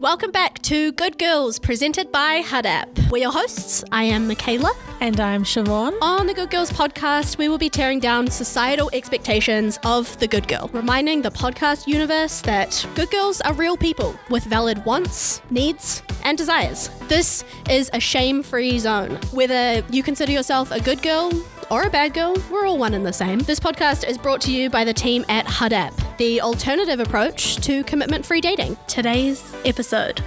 [0.00, 2.88] Welcome back to Good Girls, presented by HUD App.
[3.10, 3.84] We're your hosts.
[3.92, 4.72] I am Michaela.
[5.02, 5.92] And I'm Siobhan.
[6.00, 10.48] On the Good Girls podcast, we will be tearing down societal expectations of the good
[10.48, 16.02] girl, reminding the podcast universe that good girls are real people with valid wants, needs,
[16.24, 16.88] and desires.
[17.08, 19.18] This is a shame free zone.
[19.32, 21.30] Whether you consider yourself a good girl,
[21.70, 23.38] or a bad girl, we're all one and the same.
[23.40, 27.56] This podcast is brought to you by the team at HUD App, the alternative approach
[27.58, 28.76] to commitment free dating.
[28.88, 30.22] Today's episode,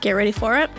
[0.00, 0.70] get ready for it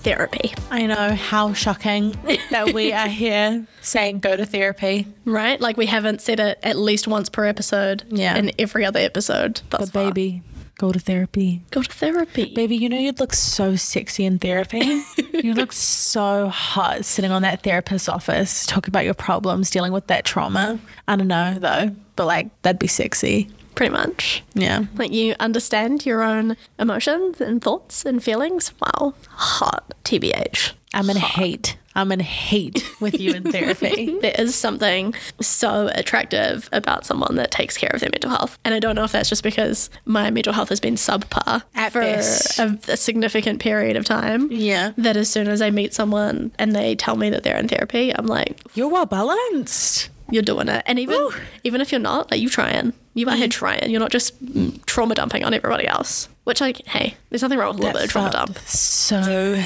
[0.00, 0.54] therapy.
[0.70, 2.16] I know how shocking
[2.50, 5.06] that we are here saying go to therapy.
[5.24, 5.60] Right?
[5.60, 8.04] Like we haven't said it at least once per episode.
[8.08, 8.36] Yeah.
[8.36, 9.60] In every other episode.
[9.70, 10.04] Thus But far.
[10.04, 10.42] baby,
[10.78, 11.60] go to therapy.
[11.70, 12.54] Go to therapy.
[12.54, 15.02] Baby, you know you'd look so sexy in therapy.
[15.34, 20.06] you look so hot sitting on that therapist's office, talking about your problems, dealing with
[20.06, 20.78] that trauma.
[21.06, 23.50] I don't know though, but like that'd be sexy.
[23.74, 24.42] Pretty much.
[24.54, 24.84] Yeah.
[24.94, 28.72] Like you understand your own emotions and thoughts and feelings.
[28.80, 29.14] Wow.
[29.28, 29.94] Hot.
[30.04, 30.72] TBH.
[30.94, 31.76] I'm in hate.
[31.98, 34.16] I'm in hate with you in therapy.
[34.22, 38.56] There is something so attractive about someone that takes care of their mental health.
[38.64, 41.92] And I don't know if that's just because my mental health has been subpar At
[41.92, 44.48] for a, a significant period of time.
[44.52, 44.92] Yeah.
[44.96, 48.14] That as soon as I meet someone and they tell me that they're in therapy,
[48.14, 50.08] I'm like, You're well balanced.
[50.30, 50.82] you're doing it.
[50.86, 51.30] And even
[51.64, 52.92] even if you're not, like you trying.
[53.18, 53.90] You out here trying.
[53.90, 56.28] You're not just mm, trauma dumping on everybody else.
[56.44, 58.58] Which like, hey, there's nothing wrong with a little bit of trauma dump.
[58.60, 59.62] So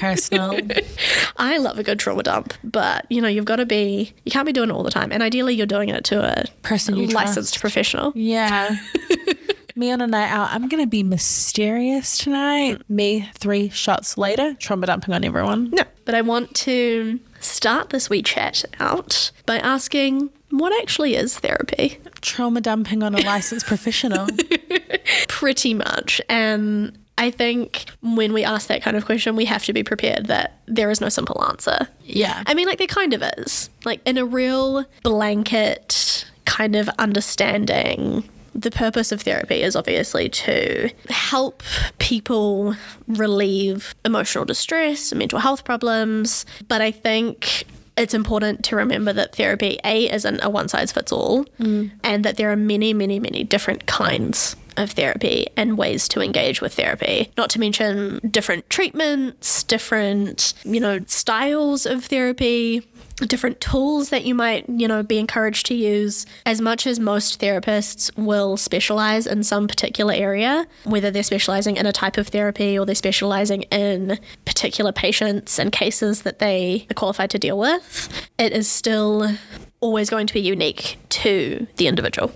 [0.00, 0.58] personal.
[1.36, 4.46] I love a good trauma dump, but you know, you've got to be you can't
[4.46, 5.12] be doing it all the time.
[5.12, 7.60] And ideally you're doing it to a Person licensed trust.
[7.60, 8.12] professional.
[8.16, 8.76] Yeah.
[9.76, 10.50] Me on a night out.
[10.52, 12.80] I'm gonna be mysterious tonight.
[12.88, 15.70] Me three shots later, trauma dumping on everyone.
[15.70, 15.82] No.
[16.04, 21.98] But I want to start this wee chat out by asking what actually is therapy?
[22.24, 24.26] Trauma dumping on a licensed professional.
[25.28, 26.20] Pretty much.
[26.28, 30.26] And I think when we ask that kind of question, we have to be prepared
[30.26, 31.86] that there is no simple answer.
[32.02, 32.42] Yeah.
[32.46, 33.70] I mean, like, there kind of is.
[33.84, 40.90] Like, in a real blanket kind of understanding, the purpose of therapy is obviously to
[41.10, 41.62] help
[41.98, 42.74] people
[43.06, 46.46] relieve emotional distress, mental health problems.
[46.68, 47.64] But I think
[47.96, 51.90] it's important to remember that therapy, A, isn't a one size fits all, mm.
[52.02, 56.60] and that there are many, many, many different kinds of therapy and ways to engage
[56.60, 57.30] with therapy.
[57.36, 62.86] Not to mention different treatments, different, you know, styles of therapy,
[63.16, 66.26] different tools that you might, you know, be encouraged to use.
[66.46, 71.86] As much as most therapists will specialize in some particular area, whether they're specializing in
[71.86, 76.94] a type of therapy or they're specializing in particular patients and cases that they are
[76.94, 79.36] qualified to deal with, it is still
[79.84, 82.32] always going to be unique to the individual.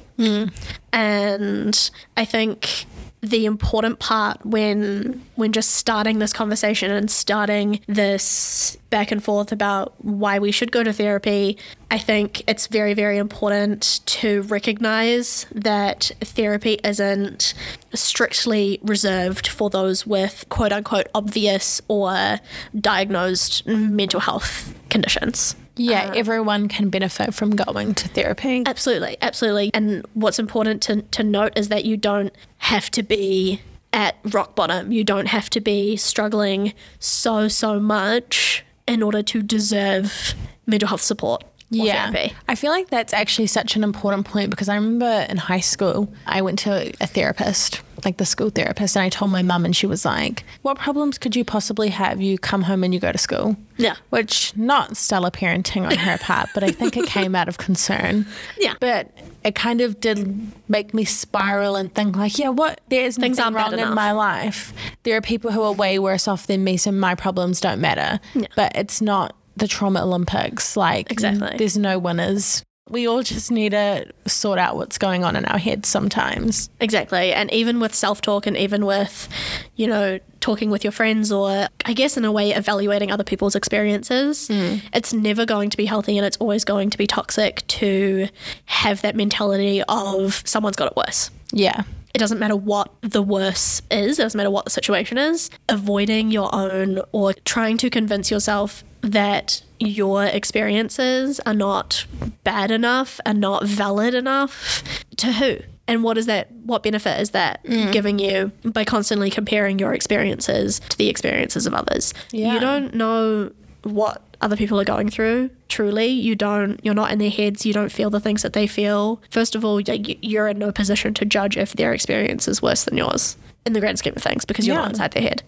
[0.92, 2.86] And I think
[3.20, 9.50] the important part when when just starting this conversation and starting this back and forth
[9.50, 11.58] about why we should go to therapy,
[11.90, 17.54] I think it's very very important to recognize that therapy isn't
[17.94, 22.38] strictly reserved for those with quote unquote obvious or
[22.78, 25.56] diagnosed mental health conditions.
[25.78, 28.64] Yeah, uh, everyone can benefit from going to therapy.
[28.66, 29.70] Absolutely, absolutely.
[29.72, 33.62] And what's important to, to note is that you don't have to be
[33.92, 34.92] at rock bottom.
[34.92, 40.34] You don't have to be struggling so, so much in order to deserve
[40.66, 42.34] mental health support or therapy.
[42.48, 46.12] I feel like that's actually such an important point because I remember in high school,
[46.26, 49.74] I went to a therapist, like the school therapist, and I told my mum, and
[49.74, 52.20] she was like, What problems could you possibly have?
[52.20, 53.56] You come home and you go to school.
[53.76, 53.96] Yeah.
[54.10, 58.26] Which, not stellar parenting on her part, but I think it came out of concern.
[58.58, 58.74] Yeah.
[58.80, 59.10] But
[59.44, 62.80] it kind of did make me spiral and think, like, yeah, what?
[62.88, 64.72] There's Things nothing wrong in my life.
[65.04, 68.20] There are people who are way worse off than me, so my problems don't matter.
[68.34, 68.46] Yeah.
[68.56, 70.76] But it's not the trauma Olympics.
[70.76, 71.56] Like, Exactly.
[71.56, 72.62] there's no winners.
[72.90, 76.70] We all just need to sort out what's going on in our heads sometimes.
[76.80, 77.32] Exactly.
[77.32, 79.28] And even with self talk and even with,
[79.76, 83.54] you know, talking with your friends or I guess in a way evaluating other people's
[83.54, 84.82] experiences, mm.
[84.92, 88.28] it's never going to be healthy and it's always going to be toxic to
[88.66, 91.30] have that mentality of someone's got it worse.
[91.52, 91.82] Yeah.
[92.14, 95.50] It doesn't matter what the worse is, it doesn't matter what the situation is.
[95.68, 102.06] Avoiding your own or trying to convince yourself that your experiences are not
[102.44, 104.82] bad enough, are not valid enough
[105.16, 105.58] to who?
[105.86, 106.52] And what is that?
[106.52, 107.90] What benefit is that mm.
[107.92, 112.12] giving you by constantly comparing your experiences to the experiences of others?
[112.30, 112.54] Yeah.
[112.54, 113.52] You don't know
[113.82, 117.72] what other people are going through truly you don't you're not in their heads you
[117.72, 121.24] don't feel the things that they feel first of all you're in no position to
[121.24, 123.36] judge if their experience is worse than yours
[123.68, 124.82] in the grand scheme of things because you're Yeah.
[124.82, 125.42] not inside their head.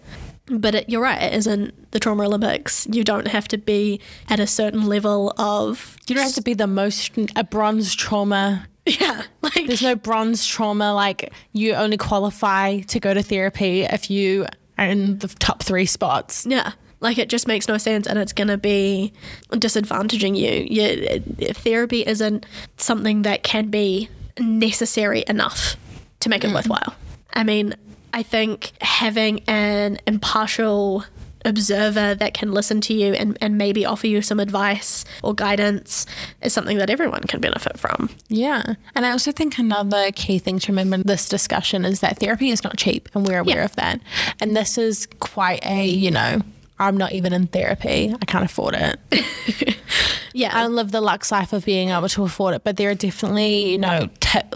[0.47, 2.87] But it, you're right, it isn't the Trauma Olympics.
[2.91, 5.97] You don't have to be at a certain level of.
[6.07, 8.67] You don't have to be the most a bronze trauma.
[8.83, 9.21] Yeah.
[9.43, 10.91] Like, There's no bronze trauma.
[10.95, 14.47] Like you only qualify to go to therapy if you
[14.79, 16.47] are in the top three spots.
[16.49, 16.71] Yeah.
[16.99, 19.13] Like it just makes no sense and it's going to be
[19.51, 20.65] disadvantaging you.
[20.67, 21.53] you.
[21.53, 22.47] Therapy isn't
[22.77, 24.09] something that can be
[24.39, 25.77] necessary enough
[26.21, 26.55] to make it mm.
[26.55, 26.95] worthwhile.
[27.33, 27.75] I mean,
[28.13, 31.05] I think having an impartial
[31.43, 36.05] observer that can listen to you and, and maybe offer you some advice or guidance
[36.43, 38.09] is something that everyone can benefit from.
[38.27, 38.75] Yeah.
[38.93, 42.49] And I also think another key thing to remember in this discussion is that therapy
[42.51, 43.65] is not cheap and we're aware Yeah.
[43.65, 44.01] of that.
[44.39, 46.41] And this is quite a, you know,
[46.77, 48.13] I'm not even in therapy.
[48.21, 48.99] I can't afford it.
[50.33, 50.51] Yeah.
[50.53, 53.71] I live the lux life of being able to afford it, but there are definitely,
[53.71, 54.55] you know, tip,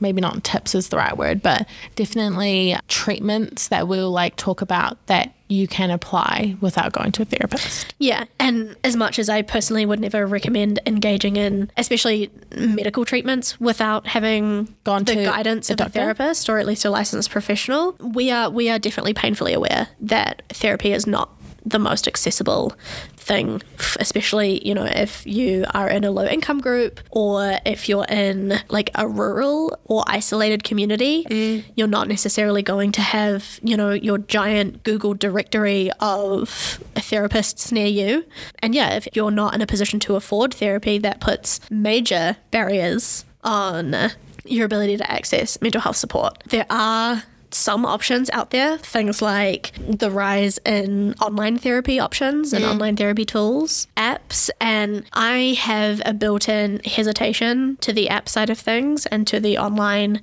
[0.00, 5.04] maybe not tips is the right word, but definitely treatments that we'll like talk about
[5.06, 7.94] that you can apply without going to a therapist.
[7.98, 13.60] Yeah, and as much as I personally would never recommend engaging in, especially medical treatments,
[13.60, 17.30] without having Gone the to guidance a of a therapist or at least a licensed
[17.30, 21.30] professional, we are we are definitely painfully aware that therapy is not
[21.64, 22.72] the most accessible
[23.16, 23.62] thing,
[23.98, 28.54] especially you know if you are in a low income group or if you're in
[28.68, 31.64] like a rural or isolated community, mm.
[31.74, 37.86] you're not necessarily going to have you know your giant Google directory of therapists near
[37.86, 38.24] you.
[38.60, 43.24] And yeah, if you're not in a position to afford therapy, that puts major barriers
[43.42, 44.10] on
[44.44, 46.42] your ability to access mental health support.
[46.48, 47.22] There are
[47.54, 53.24] some options out there, things like the rise in online therapy options and online therapy
[53.24, 59.06] tools, apps, and I have a built in hesitation to the app side of things
[59.06, 60.20] and to the online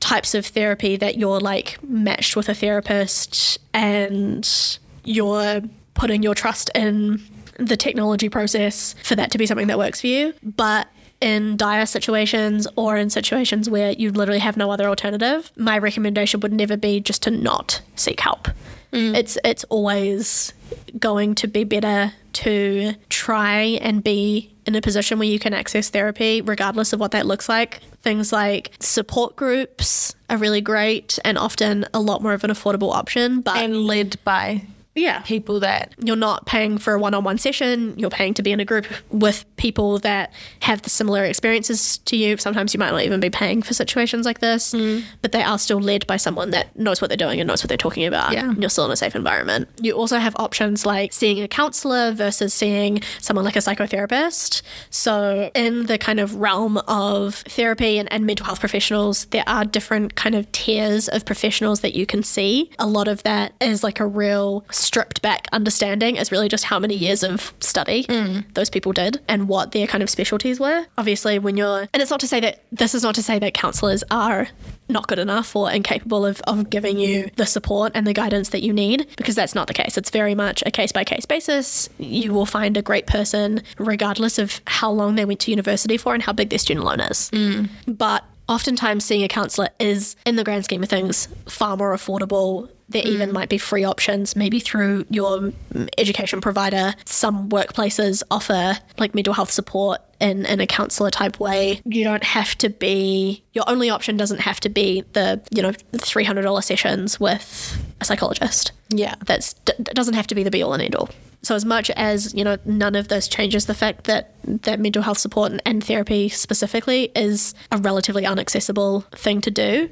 [0.00, 5.62] types of therapy that you're like matched with a therapist and you're
[5.94, 7.22] putting your trust in
[7.58, 10.34] the technology process for that to be something that works for you.
[10.42, 10.88] But
[11.24, 16.38] in dire situations or in situations where you literally have no other alternative, my recommendation
[16.40, 18.46] would never be just to not seek help.
[18.92, 19.16] Mm.
[19.16, 20.52] It's it's always
[20.98, 25.88] going to be better to try and be in a position where you can access
[25.88, 27.80] therapy regardless of what that looks like.
[28.02, 32.92] Things like support groups are really great and often a lot more of an affordable
[32.92, 37.98] option, but And led by yeah, people that you're not paying for a one-on-one session
[37.98, 42.16] you're paying to be in a group with people that have the similar experiences to
[42.16, 42.36] you.
[42.36, 45.02] Sometimes you might not even be paying for situations like this mm.
[45.20, 47.68] but they are still led by someone that knows what they're doing and knows what
[47.68, 48.32] they're talking about.
[48.32, 48.50] Yeah.
[48.50, 49.68] and you're still in a safe environment.
[49.80, 54.62] You also have options like seeing a counselor versus seeing someone like a psychotherapist.
[54.90, 59.64] So in the kind of realm of therapy and, and mental health professionals there are
[59.64, 62.70] different kind of tiers of professionals that you can see.
[62.78, 66.78] A lot of that is like a real stripped back understanding is really just how
[66.78, 68.44] many years of study mm.
[68.54, 70.86] those people did and what their kind of specialties were.
[70.98, 73.54] Obviously, when you're, and it's not to say that this is not to say that
[73.54, 74.48] counselors are
[74.88, 78.62] not good enough or incapable of, of giving you the support and the guidance that
[78.62, 79.96] you need because that's not the case.
[79.96, 81.88] It's very much a case by case basis.
[81.98, 86.14] You will find a great person regardless of how long they went to university for
[86.14, 87.30] and how big their student loan is.
[87.30, 87.68] Mm.
[87.86, 92.70] But oftentimes seeing a counsellor is, in the grand scheme of things, far more affordable.
[92.88, 96.94] There even might be free options, maybe through your mm, education provider.
[97.06, 101.82] Some workplaces offer like mental health support in, in a counsellor type way.
[101.84, 105.72] You don't have to be, your only option doesn't have to be the, you know,
[105.72, 109.16] $300 sessions with a psychologist yeah.
[109.26, 111.10] that's d- doesn't have to be the be all and end all.
[111.42, 115.02] So as much as you know, none of this changes the fact that that mental
[115.02, 119.90] health support and, and therapy specifically is a relatively inaccessible thing to do.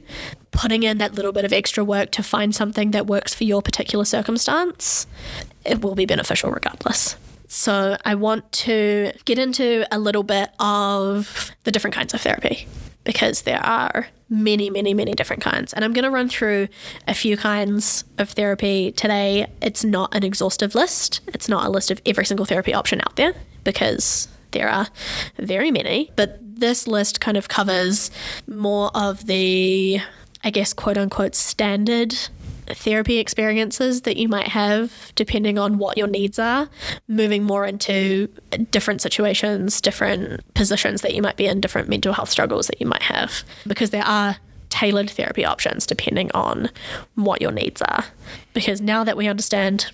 [0.51, 3.61] Putting in that little bit of extra work to find something that works for your
[3.61, 5.07] particular circumstance,
[5.67, 7.17] it will be beneficial regardless.
[7.55, 12.67] So I want to get into a little bit of the different kinds of therapy
[13.05, 15.75] because there are many, many, many different kinds.
[15.75, 16.69] And I'm going to run through
[17.07, 19.49] a few kinds of therapy today.
[19.61, 23.17] It's not an exhaustive list, it's not a list of every single therapy option out
[23.17, 24.89] there because there are
[25.37, 26.11] very many.
[26.17, 28.11] But this list kind of covers
[28.47, 30.01] more of the,
[30.43, 32.15] I guess, quote unquote, standard
[32.67, 36.69] therapy experiences that you might have depending on what your needs are,
[37.09, 38.29] moving more into
[38.71, 42.87] different situations, different positions that you might be in, different mental health struggles that you
[42.87, 44.37] might have, because there are
[44.69, 46.71] tailored therapy options depending on
[47.15, 48.05] what your needs are.
[48.55, 49.91] Because now that we understand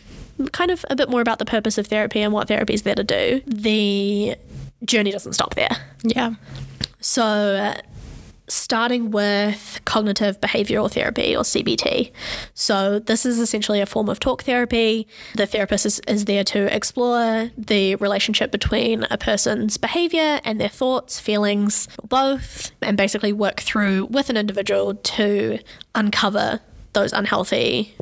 [0.52, 2.94] kind of a bit more about the purpose of therapy and what therapy is there
[2.94, 4.36] to do, the
[4.84, 5.76] journey doesn't stop there.
[6.02, 6.34] Yeah.
[7.00, 7.74] So,
[8.48, 12.10] starting with cognitive behavioral therapy or CBT.
[12.54, 15.06] So, this is essentially a form of talk therapy.
[15.34, 20.68] The therapist is, is there to explore the relationship between a person's behavior and their
[20.68, 25.58] thoughts, feelings, both, and basically work through with an individual to
[25.94, 26.60] uncover
[26.92, 27.94] those unhealthy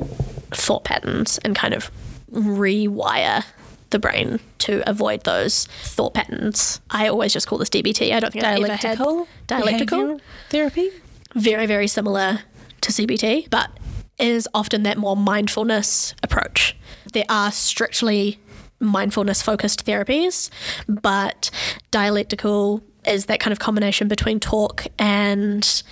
[0.51, 1.91] thought patterns and kind of
[2.31, 3.43] rewire
[3.89, 6.81] the brain to avoid those thought patterns.
[6.89, 8.13] I always just call this DBT.
[8.13, 9.27] I don't think I've ever had Dialectical.
[9.47, 10.19] dialectical.
[10.49, 10.89] therapy.
[11.35, 12.39] Very, very similar
[12.81, 13.69] to CBT, but
[14.17, 16.75] is often that more mindfulness approach.
[17.13, 18.39] There are strictly
[18.79, 20.49] mindfulness focused therapies,
[20.87, 21.49] but
[21.91, 25.83] dialectical is that kind of combination between talk and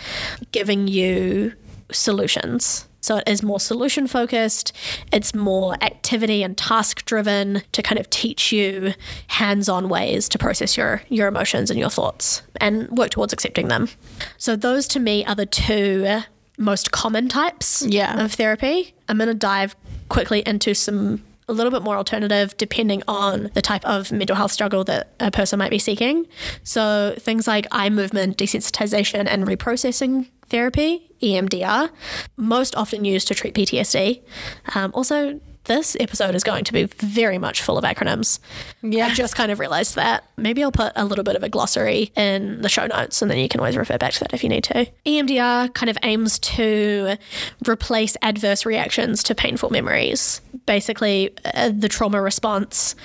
[0.51, 1.53] giving you
[1.91, 2.87] solutions.
[3.05, 4.73] So it is more solution focused,
[5.13, 8.93] it's more activity and task driven to kind of teach you
[9.27, 13.67] hands on ways to process your, your emotions and your thoughts and work towards accepting
[13.67, 13.89] them.
[14.37, 16.21] So those to me are the two
[16.57, 18.23] most common types Yeah.
[18.23, 18.95] of therapy.
[19.07, 19.75] I'm going to dive
[20.09, 24.51] quickly into some a little bit more alternative depending on the type of mental health
[24.51, 26.25] struggle that a person might be seeking.
[26.63, 31.89] So things like eye movement desensitization and reprocessing therapy, EMDR,
[32.37, 34.21] most often used to treat PTSD.
[34.75, 38.39] Um, also, this episode is going to be very much full of acronyms.
[38.81, 39.07] Yeah.
[39.07, 40.23] I just kind of realized that.
[40.37, 43.37] Maybe I'll put a little bit of a glossary in the show notes and then
[43.39, 44.87] you can always refer back to that if you need to.
[45.05, 47.17] EMDR kind of aims to
[47.67, 50.41] replace adverse reactions to painful memories.
[50.65, 52.95] Basically, uh, the trauma response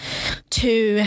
[0.51, 1.05] to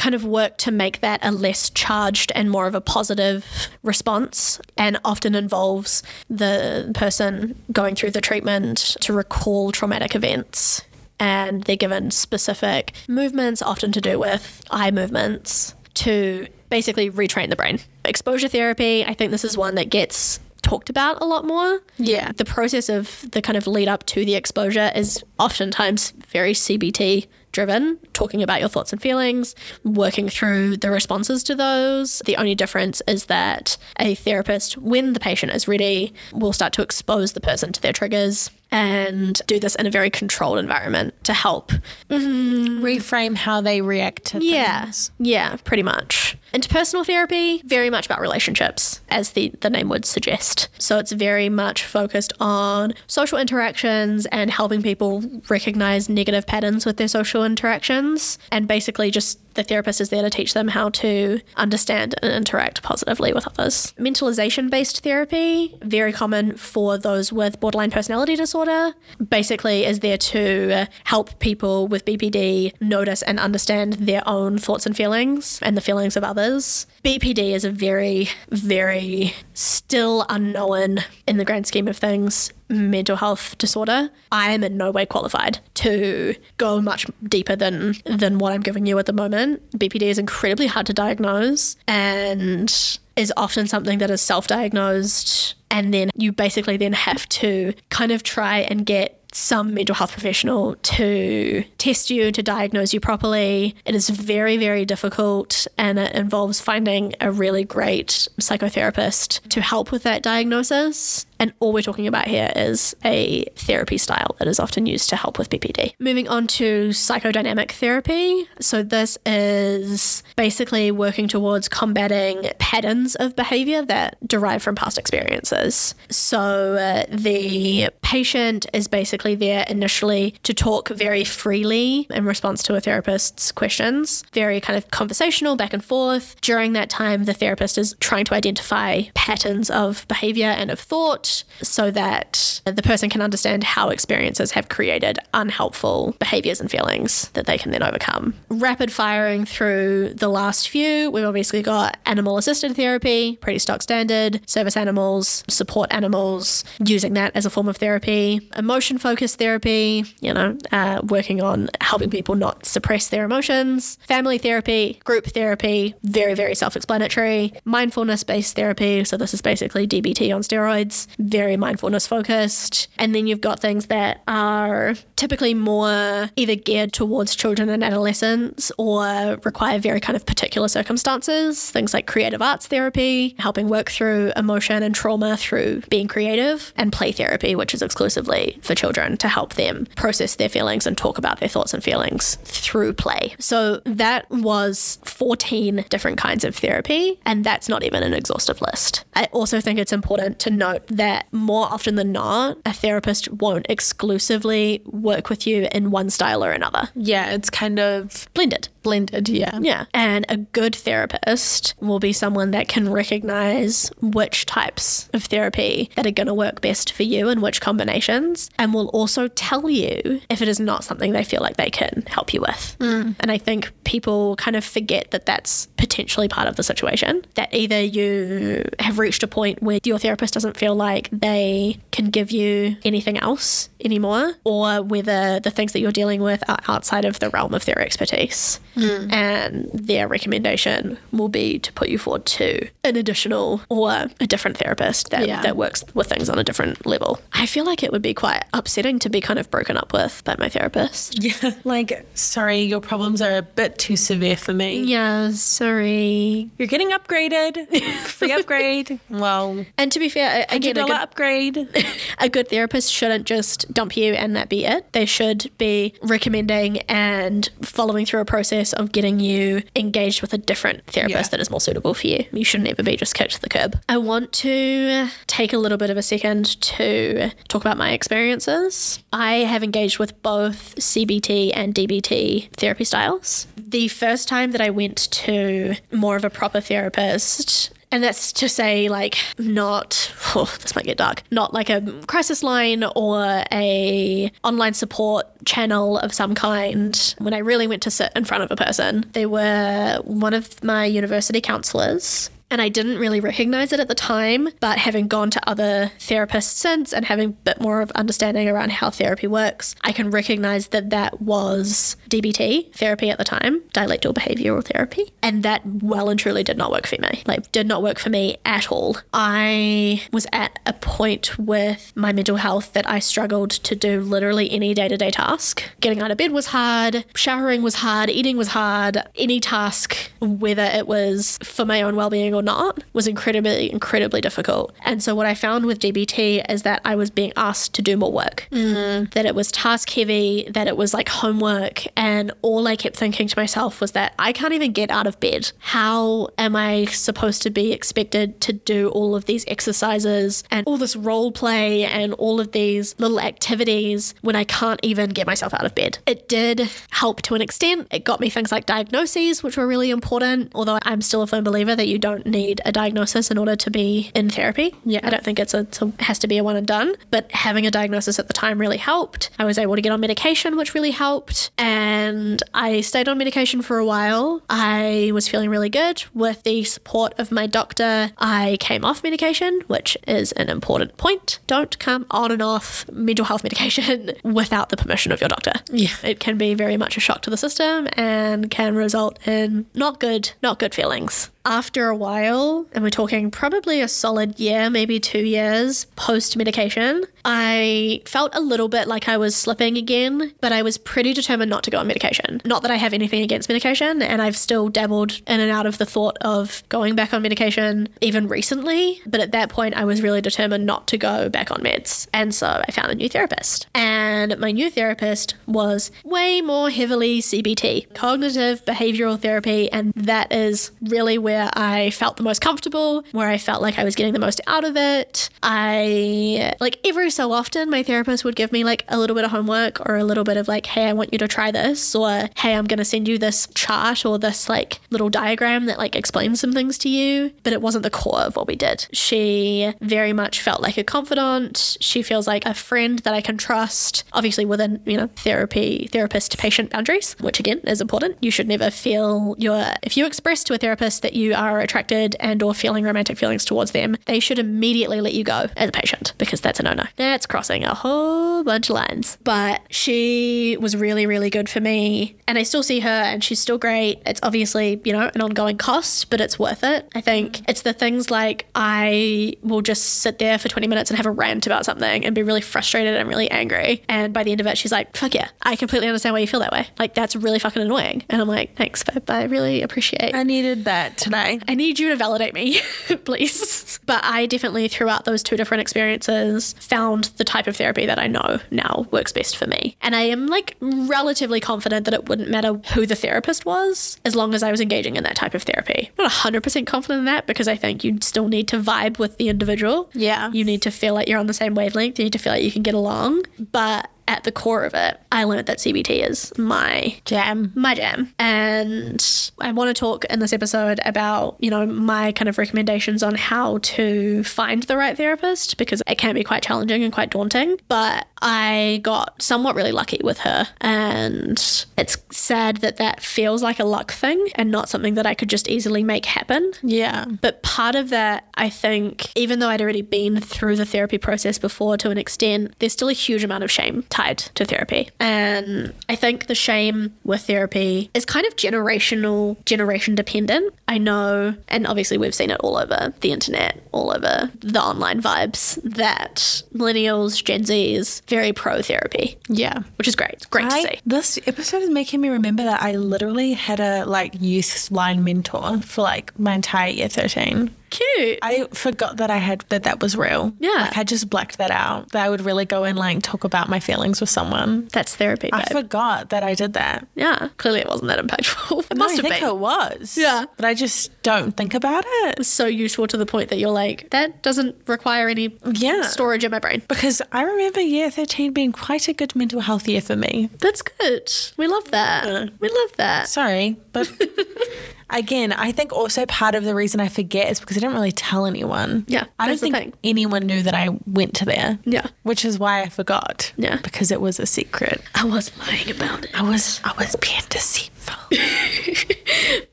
[0.00, 3.44] kind of work to make that a less charged and more of a positive
[3.82, 10.80] response and often involves the person going through the treatment to recall traumatic events
[11.18, 17.56] and they're given specific movements, often to do with eye movements, to basically retrain the
[17.56, 17.78] brain.
[18.06, 21.82] Exposure therapy, I think this is one that gets talked about a lot more.
[21.98, 22.32] Yeah.
[22.32, 27.26] The process of the kind of lead up to the exposure is oftentimes very CBT
[27.52, 29.54] driven, talking about your thoughts and feelings,
[29.84, 32.22] working through the responses to those.
[32.24, 36.82] The only difference is that a therapist, when the patient is ready, will start to
[36.82, 41.32] expose the person to their triggers and do this in a very controlled environment to
[41.32, 41.72] help
[42.08, 42.84] mm-hmm.
[42.84, 45.10] Reframe how they react to yeah, things.
[45.18, 46.36] yeah, pretty much.
[46.54, 50.68] Interpersonal therapy, very much about relationships, as the, the name would suggest.
[50.78, 56.96] So it's very much focused on social interactions and helping people recognize negative patterns with
[56.96, 58.38] their social interactions.
[58.50, 62.82] And basically, just the therapist is there to teach them how to understand and interact
[62.82, 63.92] positively with others.
[63.98, 68.94] Mentalization based therapy, very common for those with borderline personality disorder,
[69.28, 74.96] basically is there to help people with BPD notice and understand their own thoughts and
[74.96, 76.86] feelings and the feelings of others.
[77.04, 83.58] BPD is a very, very still unknown in the grand scheme of things mental health
[83.58, 84.10] disorder.
[84.32, 88.86] I am in no way qualified to go much deeper than than what I'm giving
[88.86, 89.68] you at the moment.
[89.78, 96.10] BPD is incredibly hard to diagnose and is often something that is self-diagnosed and then
[96.14, 101.64] you basically then have to kind of try and get some mental health professional to
[101.78, 103.76] test you, to diagnose you properly.
[103.84, 109.92] It is very, very difficult and it involves finding a really great psychotherapist to help
[109.92, 111.26] with that diagnosis.
[111.40, 115.16] And all we're talking about here is a therapy style that is often used to
[115.16, 115.94] help with BPD.
[115.98, 118.46] Moving on to psychodynamic therapy.
[118.60, 125.94] So, this is basically working towards combating patterns of behavior that derive from past experiences.
[126.10, 132.74] So, uh, the patient is basically there initially to talk very freely in response to
[132.74, 136.38] a therapist's questions, very kind of conversational back and forth.
[136.42, 141.29] During that time, the therapist is trying to identify patterns of behavior and of thought
[141.62, 147.46] so that the person can understand how experiences have created unhelpful behaviors and feelings that
[147.46, 148.34] they can then overcome.
[148.48, 154.40] Rapid firing through the last few, we've obviously got animal assisted therapy, pretty stock standard,
[154.48, 160.32] service animals, support animals, using that as a form of therapy, emotion focused therapy, you
[160.32, 166.34] know, uh, working on helping people not suppress their emotions, family therapy, group therapy, very,
[166.34, 169.04] very self explanatory, mindfulness based therapy.
[169.04, 172.88] So, this is basically DBT on steroids, very mindfulness focused.
[172.98, 178.72] And then you've got things that are typically more either geared towards children and adolescents
[178.78, 181.70] or require very kind of particular circumstances.
[181.70, 186.92] Things like creative arts therapy, helping work through emotion and trauma through being creative, and
[186.92, 191.18] play therapy, which is exclusively for children to help them process their feelings and talk
[191.18, 193.34] about their thoughts and feelings through play.
[193.38, 199.04] So that was 14 different kinds of therapy, and that's not even an exhaustive list.
[199.14, 203.66] I also think it's important to note that more often than not, a therapist won't
[203.68, 206.88] exclusively work with you in one style or another.
[206.94, 208.68] Yeah, it's kind of Blended.
[208.82, 209.28] blended.
[209.28, 209.58] Yeah.
[209.60, 209.84] Yeah.
[209.94, 216.06] And a good therapist will be someone that can recognize which types of therapy that
[216.06, 220.20] are going to work best for you and which combinations, and will also tell you
[220.30, 222.76] if it is not something they feel like they can help you with.
[222.80, 223.16] Mm.
[223.20, 227.24] And I think people kind of forget that that's potentially part of the situation.
[227.34, 232.10] That either you have reached a point where your therapist doesn't feel like they can
[232.10, 237.04] give you anything else anymore, or whether the things that you're dealing with are outside
[237.04, 238.60] of the realm of their expertise.
[238.74, 239.12] Hmm.
[239.12, 243.90] And their recommendation will be to put you forward to an additional or
[244.20, 245.42] a different therapist that, Yeah.
[245.42, 247.18] that works with things on a different level.
[247.32, 250.22] I feel like it would be quite upsetting to be kind of broken up with
[250.24, 251.22] by my therapist.
[251.22, 251.32] Yeah.
[251.64, 254.80] Like, sorry, your problems are a bit too severe for me.
[254.82, 256.50] Yeah, sorry.
[256.58, 257.66] You're getting upgraded.
[258.04, 258.98] Free upgrade.
[259.08, 261.68] Well, And to be fair, I- again, a $100 good, upgrade.
[262.18, 264.92] a good therapist shouldn't just dump you and that be it.
[264.92, 270.38] They should be recommending and following through a process of getting you engaged with a
[270.38, 271.28] different therapist Yeah.
[271.30, 272.24] that is more suitable for you.
[272.32, 273.80] You shouldn't ever be just kicked to the curb.
[273.88, 279.02] I want to take a little bit of a second to talk about my experiences.
[279.12, 283.46] I have engaged with both CBT and DBT therapy styles.
[283.56, 288.48] The first time that I went to more of a proper therapist, and that's to
[288.48, 294.30] say, like, not, oh, this might get dark, not like a crisis line or a
[294.44, 297.14] online support channel of some kind.
[297.18, 300.62] When I really went to sit in front of a person, they were one of
[300.62, 302.30] my university counselors.
[302.50, 306.52] And I didn't really recognize it at the time, but having gone to other therapists
[306.54, 310.68] since and having a bit more of understanding around how therapy works, I can recognize
[310.68, 316.18] that that was DBT therapy at the time, dialectical behavioral therapy, and that well and
[316.18, 317.22] truly did not work for me.
[317.26, 318.96] Like, did not work for me at all.
[319.12, 324.50] I was at a point with my mental health that I struggled to do literally
[324.50, 325.62] any day to day task.
[325.80, 328.98] Getting out of bed was hard, showering was hard, eating was hard.
[329.14, 334.20] Any task, whether it was for my own well being or not, was incredibly, incredibly
[334.20, 334.74] difficult.
[334.84, 337.96] And so, what I found with DBT is that I was being asked to do
[337.96, 339.12] more work, mm.
[339.12, 341.86] that it was task heavy, that it was like homework.
[341.96, 345.18] And all I kept thinking to myself was that I can't even get out of
[345.20, 345.52] bed.
[345.58, 350.76] How am I supposed to be expected to do all of these exercises and all
[350.76, 355.54] this role play and all of these little activities when I can't even get myself
[355.54, 355.98] out of bed?
[356.06, 357.88] It did help to an extent.
[357.90, 361.44] It got me things like diagnoses, which were really important, although I'm still a firm
[361.44, 364.74] believer that you don't need a diagnosis in order to be in therapy.
[364.84, 365.00] Yeah.
[365.02, 366.94] I don't think it's a, it's a- it has to be a one and done,
[367.10, 369.30] but having a diagnosis at the time really helped.
[369.38, 371.50] I was able to get on medication, which really helped.
[371.58, 374.42] And I stayed on medication for a while.
[374.48, 378.10] I was feeling really good with the support of my doctor.
[378.18, 381.38] I came off medication, which is an important point.
[381.46, 385.52] Don't come on and off mental health medication without the permission of your doctor.
[385.70, 385.88] Yeah.
[386.02, 390.00] It can be very much a shock to the system and can result in not
[390.00, 391.30] good, not good feelings.
[391.44, 397.04] After a while, and we're talking probably a solid year, maybe two years post medication,
[397.24, 401.50] I felt a little bit like I was slipping again, but I was pretty determined
[401.50, 402.42] not to go on medication.
[402.44, 405.78] Not that I have anything against medication, and I've still dabbled in and out of
[405.78, 410.02] the thought of going back on medication even recently, but at that point, I was
[410.02, 412.06] really determined not to go back on meds.
[412.12, 413.66] And so I found a new therapist.
[413.74, 420.70] And my new therapist was way more heavily CBT, cognitive behavioral therapy, and that is
[420.82, 424.18] really where I felt the most comfortable, where I felt like I was getting the
[424.18, 425.30] most out of it.
[425.42, 429.30] I, like, every so often, my therapist would give me like a little bit of
[429.30, 432.28] homework or a little bit of like, hey, I want you to try this, or
[432.36, 435.96] hey, I'm going to send you this chart or this like little diagram that like
[435.96, 437.32] explains some things to you.
[437.42, 438.86] But it wasn't the core of what we did.
[438.92, 441.76] She very much felt like a confidant.
[441.80, 446.38] She feels like a friend that I can trust, obviously within, you know, therapy, therapist
[446.38, 448.16] patient boundaries, which again is important.
[448.20, 452.16] You should never feel you're, if you express to a therapist that you are attracted
[452.20, 455.72] and or feeling romantic feelings towards them, they should immediately let you go as a
[455.72, 456.84] patient because that's a no-no.
[456.96, 459.18] That's crossing a whole bunch of lines.
[459.22, 462.16] But she was really, really good for me.
[462.26, 464.02] And I still see her and she's still great.
[464.06, 466.88] It's obviously, you know, an ongoing cost, but it's worth it.
[466.94, 470.96] I think it's the things like I will just sit there for 20 minutes and
[470.96, 473.82] have a rant about something and be really frustrated and really angry.
[473.88, 476.26] And by the end of it, she's like, fuck yeah, I completely understand why you
[476.26, 476.68] feel that way.
[476.78, 478.04] Like, that's really fucking annoying.
[478.08, 479.08] And I'm like, thanks, babe.
[479.10, 481.40] I really appreciate I needed that today.
[481.48, 482.60] I need you to validate me,
[483.04, 483.78] please.
[483.86, 488.06] But I definitely, throughout those two different experiences, found the type of therapy that I
[488.06, 489.76] know now works best for me.
[489.80, 494.14] And I am like relatively confident that it wouldn't matter who the therapist was as
[494.14, 495.90] long as I was engaging in that type of therapy.
[495.98, 499.16] I'm not 100% confident in that because I think you still need to vibe with
[499.16, 499.90] the individual.
[499.92, 500.30] Yeah.
[500.32, 501.98] You need to feel like you're on the same wavelength.
[501.98, 503.22] You need to feel like you can get along.
[503.52, 507.52] But at the core of it, I learned that CBT is my Jam.
[507.54, 508.12] my jam.
[508.18, 513.04] And I want to talk in this episode about, you know, my kind of recommendations
[513.04, 517.10] on how to find the right therapist because it can be quite challenging and quite
[517.10, 517.56] daunting.
[517.68, 520.48] But I got somewhat really lucky with her.
[520.60, 521.38] And
[521.78, 525.30] it's sad that that feels like a luck thing and not something that I could
[525.30, 526.52] just easily make happen.
[526.62, 527.04] Yeah.
[527.22, 531.38] But part of that, I think, even though I'd already been through the therapy process
[531.38, 534.88] before to an extent, there's still a huge amount of shame tied to therapy.
[534.98, 540.54] And I think the shame with therapy is kind of generational, generation dependent.
[540.68, 545.02] I know, and obviously we've seen it all over the internet, all over the online
[545.02, 549.58] vibes, that millennials, Gen Zs, very pro therapy, Yeah.
[549.76, 550.12] which is great.
[550.14, 550.80] It's great to see.
[550.86, 555.60] this episode is making me remember that I literally had a like youth line mentor
[555.60, 557.50] for like my entire year 13.
[557.70, 558.18] Cute.
[558.22, 560.32] I forgot that I had that that was real.
[560.38, 560.50] Yeah.
[560.50, 561.90] Like I just blacked that out.
[561.92, 564.68] That I would really go and like talk about my feelings with someone.
[564.72, 566.86] That's therapy, I forgot that I did that.
[566.94, 568.64] yeah, clearly it wasn't that impactful.
[568.70, 569.28] It No, must I have think been.
[569.28, 569.96] it was.
[569.96, 570.24] Yeah.
[570.36, 572.18] But I just don't think about it.
[572.18, 575.82] It's so useful to the point that you're like, that doesn't require any Yeah.
[575.82, 576.62] storage in my brain.
[576.68, 580.28] Because I remember year 13 being quite a good mental health year for me.
[580.40, 581.10] That's good.
[581.36, 582.30] We love that.
[582.40, 583.08] We love that.
[583.08, 583.90] Sorry, but
[584.90, 587.92] again, I think also part of the reason I forget is because I didn't really
[587.92, 588.84] tell anyone.
[588.88, 591.58] Yeah, I don't think anyone knew that I went to there.
[591.64, 591.86] Yeah.
[592.02, 593.32] Which is why I forgot.
[593.36, 593.58] Yeah.
[593.62, 594.80] Because it was a secret.
[594.94, 596.10] I was lying about it.
[596.18, 597.96] I was I was being deceitful.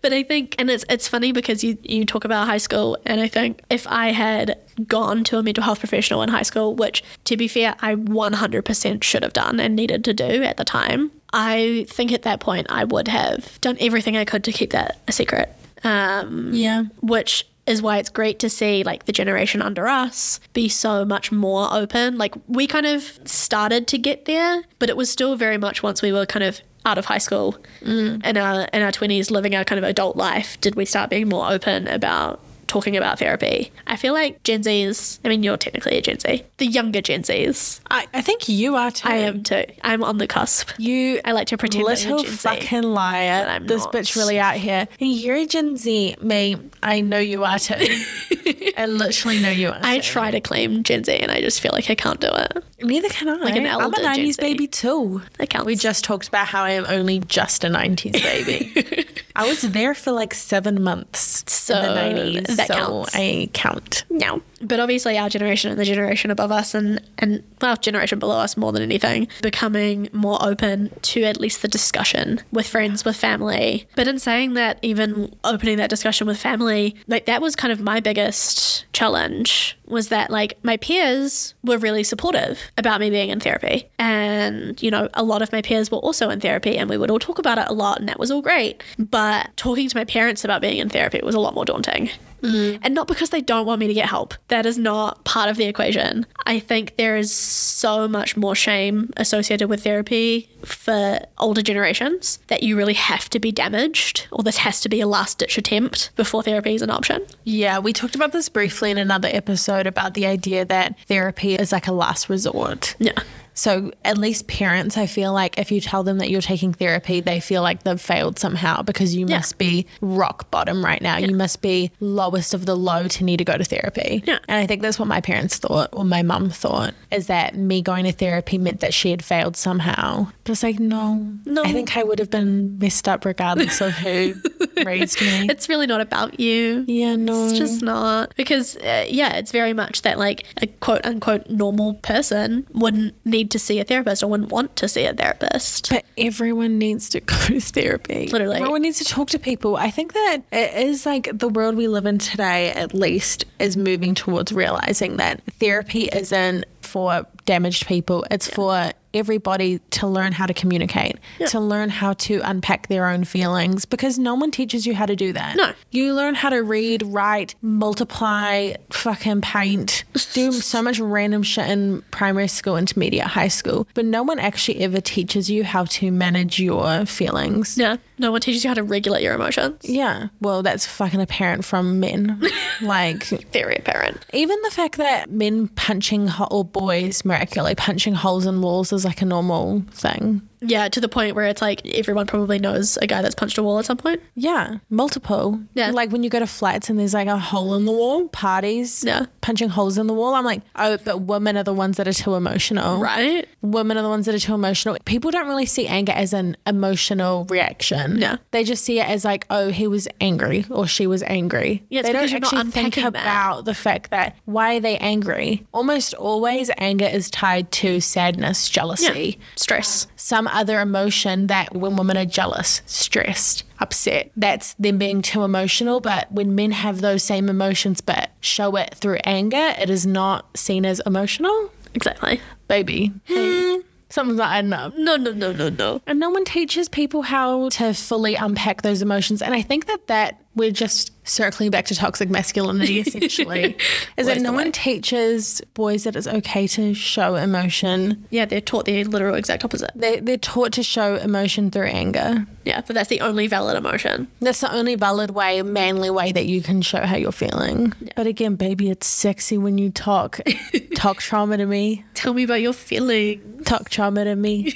[0.02, 3.20] But I think, and it's it's funny because you you talk about high school, and
[3.20, 7.04] I think if I had gone to a mental health professional in high school, which
[7.26, 11.12] to be fair, I 100% should have done and needed to do at the time,
[11.34, 15.00] I think at that point I would have done everything I could to keep that
[15.08, 15.54] a secret.
[15.84, 16.84] Um, Yeah.
[17.02, 21.32] which is why it's great to see like the generation under us be so much
[21.34, 22.18] more open.
[22.18, 26.02] Like we kind of started to get there, but it was still very much once
[26.02, 29.66] we were kind of out of high school in our in our twenties, living our
[29.66, 33.72] kind of adult life, did we start being more open about talking about therapy.
[33.88, 36.44] I feel like Gen Zs, I mean you're technically a Gen Z.
[36.58, 37.80] The younger Gen Zs.
[37.90, 39.08] I, I think you are too.
[39.08, 39.64] I am too.
[39.84, 40.70] I'm on the cusp.
[40.78, 42.38] You I like to pretend that I'm a little Gen Z.
[42.38, 43.46] fucking liar.
[43.48, 43.94] I'm this not.
[43.94, 44.88] bitch really out here.
[45.00, 46.16] And you're a Gen Z.
[46.22, 47.76] Me, I know you are too.
[48.78, 49.80] I literally know you are.
[49.82, 50.04] I too.
[50.04, 52.64] try to claim Gen Z and I just feel like I can't do it.
[52.82, 53.34] Neither can I.
[53.38, 54.42] Like an I'm a elder Gen 90s Z.
[54.42, 55.22] baby too.
[55.38, 55.66] That counts.
[55.66, 59.06] We just talked about how I am only just a 90s baby.
[59.36, 62.56] I was there for like seven months So, in the 90s.
[62.58, 63.16] That so counts.
[63.16, 64.04] I count.
[64.10, 64.42] No.
[64.62, 68.58] But obviously our generation and the generation above us and, and well, generation below us
[68.58, 73.88] more than anything, becoming more open to at least the discussion with friends, with family.
[73.96, 77.80] But in saying that, even opening that discussion with family, like that was kind of
[77.80, 83.40] my biggest challenge was that like my peers were really supportive about me being in
[83.40, 83.88] therapy.
[84.00, 87.10] And, you know, a lot of my peers were also in therapy and we would
[87.10, 88.84] all talk about it a lot and that was all great.
[88.98, 92.10] But talking to my parents about being in therapy was a lot more daunting.
[92.42, 92.80] Mm.
[92.84, 94.34] And not because they don't want me to get help.
[94.50, 96.26] That is not part of the equation.
[96.46, 102.64] I think there is so much more shame associated with therapy for older generations that
[102.64, 106.12] you really have to be damaged or this has to be a last ditch attempt
[106.16, 107.26] before therapy is an option.
[107.44, 111.72] Yeah, we talked about this briefly in another episode about the idea that therapy is
[111.72, 112.96] like a last resort.
[113.00, 113.20] Yeah.
[113.58, 117.22] So at least parents, I feel like if you tell them that you're taking therapy,
[117.22, 119.38] they feel like they've failed somehow because you Yeah.
[119.38, 121.18] must be rock bottom right now.
[121.18, 124.24] You must be lowest of the low to need to go to therapy.
[124.28, 124.38] Yeah.
[124.48, 127.82] And I think that's what my parents thought, or my mum thought, is that me
[127.82, 130.28] going to therapy meant that she had failed somehow.
[130.44, 131.16] But it's like, no.
[131.46, 131.64] No.
[131.64, 134.36] I think I would have been messed up regardless of who
[134.86, 135.48] raised me.
[135.50, 136.86] It's really not about you.
[136.88, 137.48] yeah, no.
[137.48, 141.96] It's just not because uh, yeah, it's very much that like a quote unquote normal
[141.96, 145.90] person wouldn't need to see a therapist or wouldn't want to see a therapist.
[145.90, 148.28] But everyone needs to go to therapy.
[148.28, 148.58] Literally.
[148.58, 149.76] Everyone needs to talk to people.
[149.76, 153.78] I think that it is like the world we live in today, at least, is
[153.78, 160.46] moving towards realizing that therapy isn't for damaged people, it's for everybody to learn how
[160.46, 161.18] to communicate,
[161.48, 165.16] to learn how to unpack their own feelings because no one teaches you how to
[165.16, 165.56] do that.
[165.56, 165.74] No.
[165.92, 172.02] You learn how to read, write, multiply, fucking paint, do so much random shit in
[172.12, 176.60] primary school, intermediate, high school, but no one actually ever teaches you how to manage
[176.60, 177.78] your feelings.
[177.78, 179.82] Yeah, no one teaches you how to regulate your emotions.
[179.84, 182.42] Yeah, well, that's fucking apparent from men.
[182.82, 184.26] like, Very apparent.
[184.34, 189.06] even the fact that men punching ho- or boys miraculously punching holes in walls is
[189.06, 190.42] like a normal thing.
[190.62, 193.64] Yeah, to the point where it's like everyone probably knows a guy that's punched a
[193.64, 194.22] wall at some point.
[194.36, 195.60] Yeah, multiple.
[195.74, 195.92] Yeah.
[195.92, 199.04] Like when you go to flats and there's like a hole in the wall, parties,
[199.06, 199.26] Yeah.
[199.42, 200.34] punching holes in the wall.
[200.34, 203.00] I'm like, oh, but women are the ones that are too emotional.
[203.00, 203.48] Right?
[203.62, 204.98] Women are the ones that are too emotional.
[205.06, 208.18] People don't really see anger as an emotional reaction.
[208.18, 208.38] Yeah.
[208.52, 211.84] They just see it as like, oh, he was angry or she was angry.
[211.90, 213.06] Yeah, they don't because you're not actually think that.
[213.06, 215.66] about the fact that why are they angry?
[215.74, 220.08] Almost always anger is tied to sadness, jealousy, Stress.
[220.16, 226.00] some other emotion that when women are jealous, stressed, upset, that's them being too emotional.
[226.00, 230.58] But when men have those same emotions but show it through anger, it is not
[230.58, 231.72] seen as emotional.
[231.94, 232.42] Exactly.
[232.68, 233.82] Baby, hey, hmm.
[234.10, 234.96] something's not adding up.
[234.98, 236.02] No, no, no, no, no.
[236.06, 239.42] And no one teaches people how to fully unpack those emotions.
[239.42, 243.78] And I think that that we're just circling back to toxic masculinity essentially
[244.16, 248.26] is that no one teaches boys that it's okay to show emotion.
[248.30, 249.92] Yeah, they're taught the literal exact opposite.
[249.96, 252.46] They, they're taught to show emotion through anger.
[252.66, 254.28] Yeah, but that's the only valid emotion.
[254.40, 257.94] That's the only valid way, manly way that you can show how you're feeling.
[258.16, 260.40] But again, baby, it's sexy when you talk.
[260.96, 262.06] talk trauma to me.
[262.14, 263.66] Tell me about your feelings.
[263.66, 264.74] Talk trauma to me.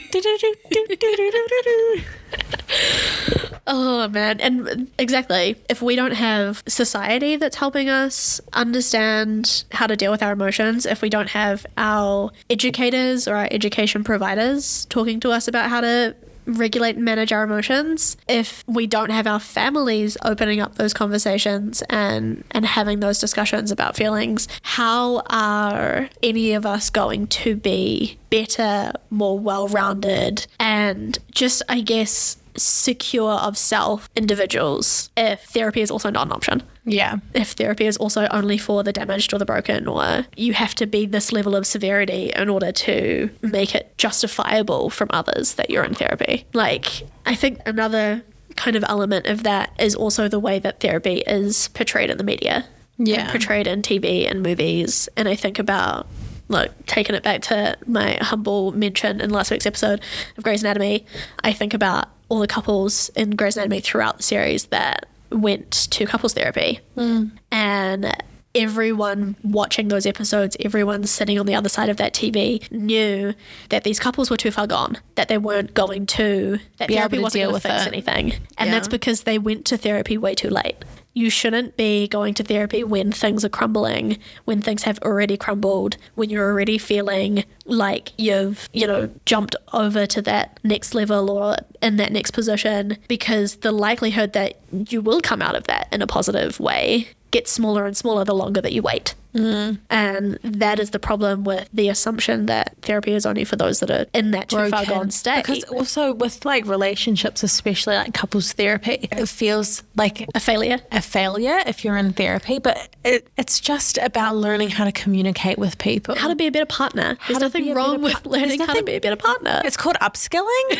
[3.67, 5.55] Oh man, and exactly.
[5.69, 10.85] If we don't have society that's helping us understand how to deal with our emotions,
[10.85, 15.79] if we don't have our educators or our education providers talking to us about how
[15.79, 20.93] to regulate and manage our emotions, if we don't have our families opening up those
[20.93, 27.55] conversations and and having those discussions about feelings, how are any of us going to
[27.55, 35.91] be better, more well-rounded and just I guess secure of self individuals if therapy is
[35.91, 36.63] also not an option.
[36.83, 37.17] Yeah.
[37.33, 40.85] If therapy is also only for the damaged or the broken, or you have to
[40.85, 45.83] be this level of severity in order to make it justifiable from others that you're
[45.83, 46.45] in therapy.
[46.53, 48.23] Like, I think another
[48.55, 52.23] kind of element of that is also the way that therapy is portrayed in the
[52.23, 52.65] media.
[52.97, 53.31] Yeah.
[53.31, 55.07] Portrayed in TV and movies.
[55.15, 56.07] And I think about
[56.51, 60.01] look, taking it back to my humble mention in last week's episode
[60.37, 61.05] of Grey's Anatomy,
[61.43, 66.05] I think about all the couples in Grey's Anatomy throughout the series that went to
[66.05, 66.79] couples therapy.
[66.95, 67.31] Mm.
[67.51, 73.33] And everyone watching those episodes, everyone sitting on the other side of that TV knew
[73.69, 77.01] that these couples were too far gone, that they weren't going to, that Be able
[77.01, 77.87] therapy to wasn't going to fix it.
[77.87, 78.33] anything.
[78.57, 78.71] And Yeah.
[78.75, 80.75] that's because they went to therapy way too late.
[81.13, 85.97] You shouldn't be going to therapy when things are crumbling, when things have already crumbled,
[86.15, 91.57] when you're already feeling like you've, you know, jumped over to that next level or
[91.81, 96.01] in that next position, because the likelihood that you will come out of that in
[96.01, 99.15] a positive way gets smaller and smaller the longer that you wait.
[99.33, 99.75] Mm-hmm.
[99.89, 103.89] And that is the problem with the assumption that therapy is only for those that
[103.89, 105.45] are in that too far gone state.
[105.45, 110.79] Because also with like relationships, especially like couples therapy, it feels like a failure.
[110.91, 115.57] a failure if you're in therapy, but it, it's just about learning how to communicate
[115.57, 116.15] with people.
[116.15, 117.17] How to be a better partner.
[117.27, 119.61] There's nothing wrong with par- learning there's how to be a better partner.
[119.63, 120.77] it's called upskilling.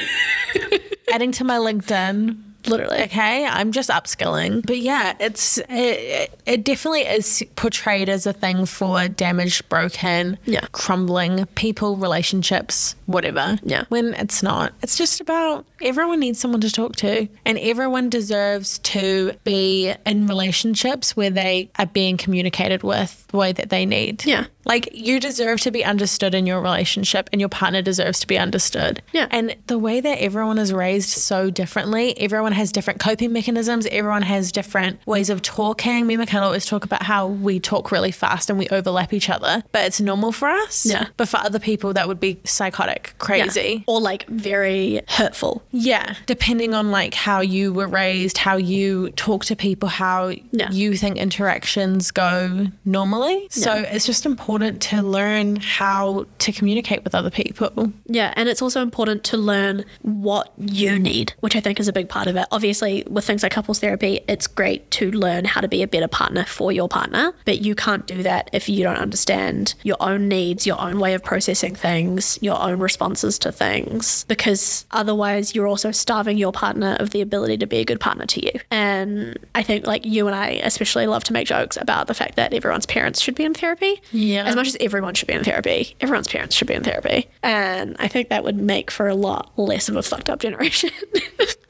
[1.14, 2.51] Adding to my LinkedIn.
[2.68, 3.02] Literally.
[3.04, 4.66] Okay, I'm just upskilling.
[4.66, 10.62] But yeah, it's it, it definitely is portrayed as a thing for damaged, broken, Yeah.
[10.72, 13.58] crumbling people, relationships, whatever.
[13.64, 13.86] Yeah.
[13.90, 14.74] When it's not.
[14.82, 20.28] It's just about everyone needs someone to talk to and everyone deserves to be in
[20.28, 24.26] relationships where they are being communicated with the way that they need.
[24.26, 24.46] Yeah.
[24.66, 28.38] Like you deserve to be understood in your relationship and your partner deserves to be
[28.38, 29.02] understood.
[29.12, 29.28] Yeah.
[29.32, 33.88] And the way that everyone is raised so differently, everyone has different coping mechanisms.
[33.88, 36.06] Everyone has different ways of talking.
[36.06, 39.30] Me and Michaela always talk about how we talk really fast and we overlap each
[39.30, 40.86] other, but it's normal for us.
[40.86, 41.08] Yeah.
[41.18, 43.14] But for other people, that would be psychotic, Yeah.
[43.26, 43.84] crazy.
[43.88, 45.64] Or like very hurtful.
[45.72, 50.70] Yeah, depending on like how you were raised, how you talk to people, how Yeah.
[50.72, 53.48] you think interactions go normally.
[53.50, 53.82] So Yeah.
[53.94, 57.92] it's just important to learn how to communicate with other people.
[58.08, 61.94] Yeah, and it's also important to learn what you need, which I think is a
[61.94, 62.46] big part of it.
[62.52, 66.08] Obviously, with things like couples therapy, it's great to learn how to be a better
[66.08, 70.28] partner for your partner, but you can't do that if you don't understand your own
[70.28, 75.68] needs, your own way of processing things, your own responses to things, because otherwise you're
[75.68, 78.52] also starving your partner of the ability to be a good partner to you.
[78.70, 82.36] And I think like you and I especially love to make jokes about the fact
[82.36, 84.02] that everyone's parents should be in therapy.
[84.12, 84.44] Yeah.
[84.44, 87.30] As much as everyone should be in therapy, everyone's parents should be in therapy.
[87.44, 90.90] And I think that would make for a lot less of a fucked up generation.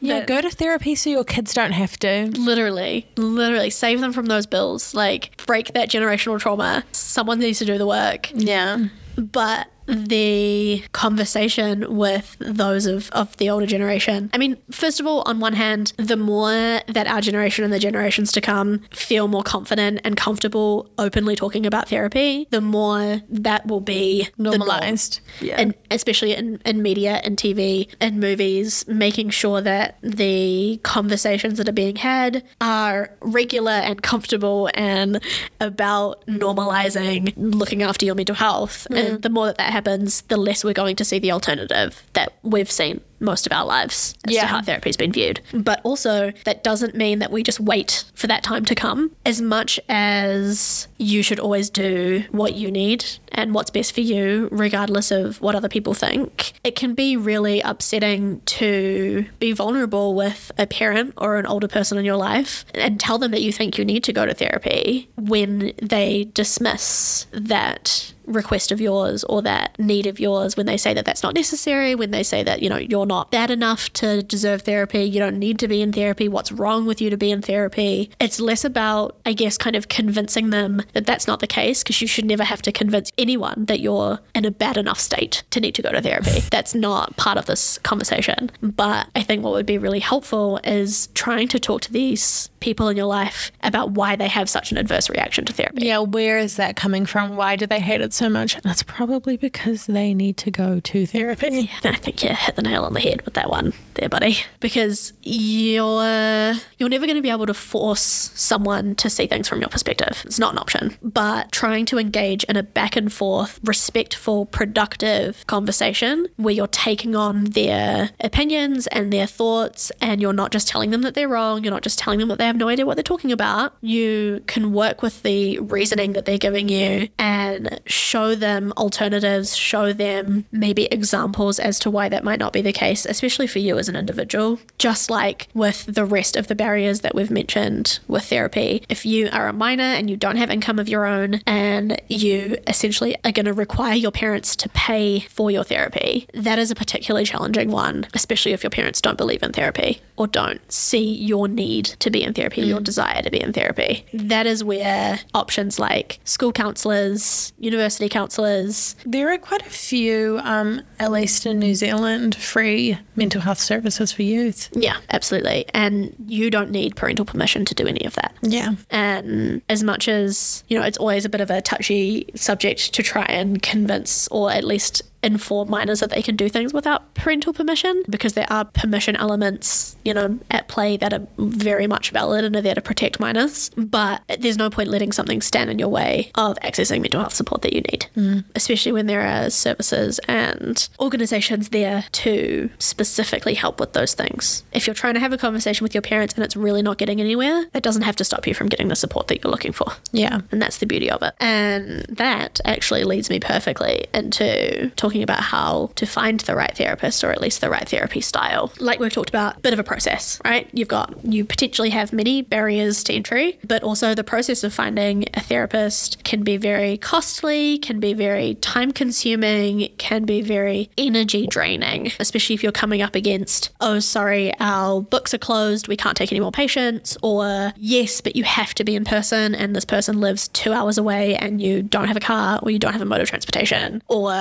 [0.02, 2.32] Yeah, go to therapy so your kids don't have to.
[2.36, 4.96] Literally, literally save them from those bills.
[4.96, 6.84] Like, break that generational trauma.
[6.92, 8.32] Someone needs to do the work.
[8.34, 8.88] Yeah.
[9.16, 14.30] But the conversation with those of, of the older generation.
[14.34, 17.80] I mean, first of all, on one hand, the more that our generation and the
[17.80, 23.66] generations to come feel more confident and comfortable openly talking about therapy, the more that
[23.68, 24.28] will be.
[24.38, 25.20] Normalized.
[25.40, 25.56] Yeah.
[25.60, 31.68] And especially in, in media and TV and movies, making sure that the conversations that
[31.68, 35.22] are being had are regular and comfortable and
[35.60, 38.88] about normalizing looking after your mental health.
[38.90, 39.14] Mm-hmm.
[39.14, 42.34] And the more that that happens, the less we're going to see the alternative that
[42.44, 44.42] we've seen most of our lives as Yeah.
[44.42, 45.42] to how therapy's been viewed.
[45.54, 49.12] But also, that doesn't mean that we just wait for that time to come.
[49.26, 54.50] As much as you should always do what you need and what's best for you,
[54.52, 60.52] regardless of what other people think, it can be really upsetting to be vulnerable with
[60.58, 63.78] a parent or an older person in your life and tell them that you think
[63.78, 69.78] you need to go to therapy when they dismiss that request of yours or that
[69.80, 72.70] need of yours when they say that that's not necessary when they say that you
[72.70, 76.28] know you're not bad enough to deserve therapy you don't need to be in therapy
[76.28, 78.10] what's wrong with you to be in therapy?
[78.20, 82.02] It's less about i guess kind of convincing them that that's not the case because
[82.02, 85.60] you should never have to convince anyone that you're in a bad enough state to
[85.60, 86.40] need to go to therapy.
[86.52, 88.52] That's not part of this conversation.
[88.62, 92.88] But i think what would be really helpful is trying to talk to these people
[92.88, 96.38] in your life about why they have such an adverse reaction to therapy Yeah, where
[96.38, 97.36] is that coming from?
[97.36, 98.60] Why do they hate it so much?
[98.62, 101.70] That's probably because they need to go to therapy.
[101.84, 104.38] Yeah, I think you hit the nail on the head with that one there, buddy.
[104.60, 109.60] Because you're you're never going to be able to force someone to see things from
[109.60, 110.22] your perspective.
[110.26, 110.98] It's not an option.
[111.02, 117.16] But trying to engage in a back and forth, respectful, productive conversation where you're taking
[117.16, 121.64] on their opinions and their thoughts, and you're not just telling them that they're wrong.
[121.64, 123.74] You're not just telling them that they have no idea what they're talking about.
[123.82, 129.94] You can work with the reasoning that they're giving you and show them alternatives, show
[129.94, 133.78] them maybe examples as to why that might not be the case, especially for you
[133.78, 134.60] as an individual.
[134.78, 139.30] Just like with the rest of the barriers that we've mentioned with therapy, if you
[139.32, 143.32] are a minor and you don't have income of your own and you essentially are
[143.32, 147.72] going to require your parents to pay for your therapy, that is a particularly challenging
[147.72, 152.10] one, especially if your parents don't believe in therapy or don't see your need to
[152.10, 154.06] be in therapy, your desire to be in therapy.
[154.14, 160.82] That is where options like school counselors, university counselors, There are quite a few, um,
[161.00, 164.70] at least in New Zealand, free mental health services for youth.
[164.74, 165.66] yeah, absolutely.
[165.74, 168.34] And you don't need parental permission to do any of that.
[168.42, 168.72] Yeah.
[168.90, 173.04] And as much as, you know, it's always a bit of a touchy subject to
[173.04, 177.54] try and convince or at least inform minors that they can do things without parental
[177.54, 182.44] permission because there are permission elements, you know, at play that are very much valid
[182.44, 183.70] and are there to protect minors.
[183.78, 187.62] But there's no point letting something stand in your way of accessing mental health support
[187.62, 188.44] that you need, mm.
[188.56, 194.64] especially when there are services and organizations there to specifically help with those things.
[194.72, 197.20] If you're trying to have a conversation with your parents and it's really not getting
[197.20, 199.88] anywhere, that doesn't have to stop you from getting the support that you're looking for.
[200.12, 200.42] Yeah.
[200.52, 201.34] And that's the beauty of it.
[201.40, 207.24] And that actually leads me perfectly into talking about how to find the right therapist
[207.24, 208.72] or at least the right therapy style.
[208.80, 210.70] Like we've talked about, bit of a process, right?
[210.74, 215.26] You've got, you potentially have many barriers to entry, but also the process of finding
[215.34, 221.48] a therapist can be very costly, can be very time consuming, can be very energy
[221.48, 226.16] draining, especially if you're coming up against, oh, sorry, our books are closed, we can't
[226.16, 229.86] take any more patients, or yes, but you have to be in person and this
[229.86, 233.02] person lives two hours away and you don't have a car or you don't have
[233.02, 234.32] a mode of transportation, or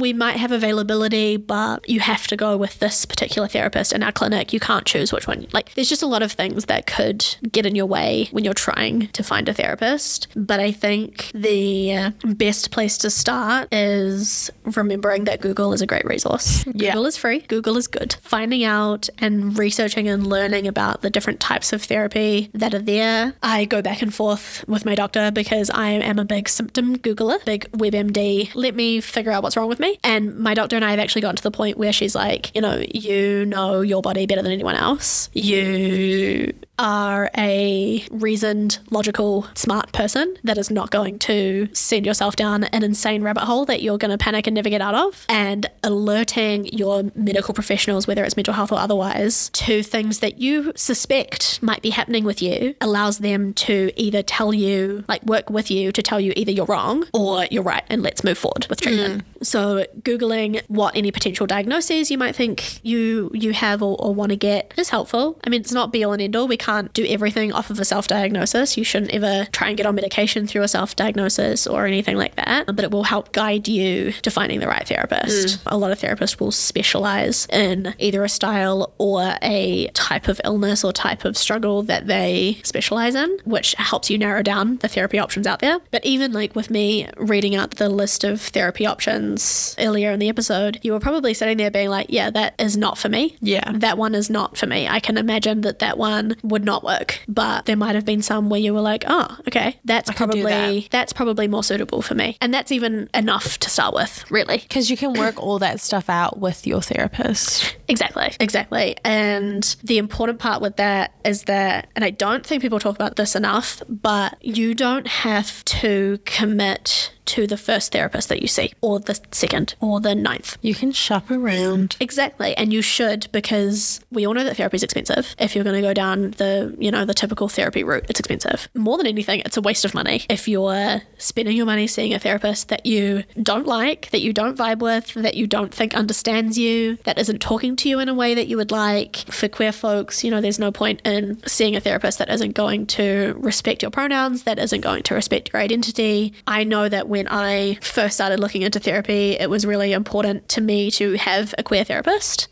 [0.00, 4.12] we might have availability, but you have to go with this particular therapist in our
[4.12, 4.52] clinic.
[4.52, 5.46] You can't choose which one.
[5.52, 8.54] Like, there's just a lot of things that could get in your way when you're
[8.54, 10.28] trying to find a therapist.
[10.34, 15.86] But I think the uh, best place to start is remembering that Google is a
[15.86, 16.64] great resource.
[16.76, 16.90] Yeah.
[16.90, 18.16] Google is free, Google is good.
[18.20, 23.34] Finding out and researching and learning about the different types of therapy that are there.
[23.42, 27.42] I go back and forth with my doctor because I am a big symptom Googler,
[27.44, 28.50] big WebMD.
[28.54, 29.83] Let me figure out what's wrong with me.
[30.02, 32.60] And my doctor and I have actually gotten to the point where she's like, you
[32.60, 35.30] know, you know your body better than anyone else.
[35.32, 42.64] You are a reasoned, logical, smart person that is not going to send yourself down
[42.64, 45.24] an insane rabbit hole that you're going to panic and never get out of.
[45.28, 50.72] And alerting your medical professionals, whether it's mental health or otherwise, to things that you
[50.74, 55.70] suspect might be happening with you allows them to either tell you, like work with
[55.70, 58.80] you to tell you either you're wrong or you're right and let's move forward with
[58.80, 59.22] treatment.
[59.22, 59.46] Mm.
[59.46, 64.30] So googling what any potential diagnoses you might think you you have or, or want
[64.30, 65.38] to get is helpful.
[65.44, 66.48] I mean, it's not be all and end all.
[66.48, 68.76] We can't do everything off of a self diagnosis.
[68.78, 72.36] You shouldn't ever try and get on medication through a self diagnosis or anything like
[72.36, 72.66] that.
[72.66, 75.58] But it will help guide you to finding the right therapist.
[75.58, 75.62] Mm.
[75.66, 80.84] A lot of therapists will specialize in either a style or a type of illness
[80.84, 85.18] or type of struggle that they specialize in, which helps you narrow down the therapy
[85.18, 85.80] options out there.
[85.90, 90.28] But even like with me reading out the list of therapy options earlier in the
[90.30, 93.36] episode, you were probably sitting there being like, yeah, that is not for me.
[93.40, 93.70] Yeah.
[93.74, 94.88] That one is not for me.
[94.88, 98.48] I can imagine that that one would not work, but there might have been some
[98.48, 102.36] where you were like, oh, okay, that's do probably that's probably more suitable for me.
[102.40, 104.58] And that's even enough to start with, really.
[104.58, 107.76] Because you can work all that stuff out with your therapist.
[107.88, 108.96] Exactly, exactly.
[109.04, 113.16] And the important part with that is that, and I don't think people talk about
[113.16, 118.72] this enough, but you don't have to commit to the first therapist that you see,
[118.80, 120.58] or the second, or the ninth.
[120.60, 121.96] You can shop around.
[122.00, 125.34] Exactly, and you should because we all know that therapy is expensive.
[125.38, 128.68] If you're going to go down the, you know, the typical therapy route, it's expensive.
[128.74, 130.24] More than anything, it's a waste of money.
[130.28, 134.56] If you're spending your money seeing a therapist that you don't like, that you don't
[134.56, 138.14] vibe with, that you don't think understands you, that isn't talking to you in a
[138.14, 141.76] way that you would like, for queer folks, you know, there's no point in seeing
[141.76, 145.60] a therapist that isn't going to respect your pronouns, that isn't going to respect your
[145.62, 146.32] identity.
[146.46, 150.60] I know that when I first started looking into therapy, it was really important to
[150.60, 152.48] me to have a queer therapist